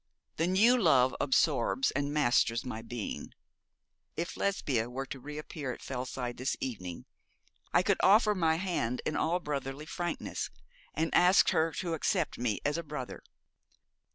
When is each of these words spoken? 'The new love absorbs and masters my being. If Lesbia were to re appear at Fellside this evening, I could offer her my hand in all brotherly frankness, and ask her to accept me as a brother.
'The 0.37 0.47
new 0.47 0.75
love 0.81 1.15
absorbs 1.21 1.91
and 1.91 2.11
masters 2.11 2.65
my 2.65 2.81
being. 2.81 3.33
If 4.17 4.35
Lesbia 4.35 4.89
were 4.89 5.05
to 5.05 5.19
re 5.19 5.37
appear 5.37 5.71
at 5.73 5.83
Fellside 5.83 6.37
this 6.37 6.57
evening, 6.59 7.05
I 7.71 7.83
could 7.83 7.99
offer 8.01 8.31
her 8.31 8.35
my 8.35 8.55
hand 8.55 9.03
in 9.05 9.15
all 9.15 9.39
brotherly 9.39 9.85
frankness, 9.85 10.49
and 10.95 11.13
ask 11.13 11.49
her 11.51 11.71
to 11.73 11.93
accept 11.93 12.39
me 12.39 12.59
as 12.65 12.79
a 12.79 12.83
brother. 12.83 13.21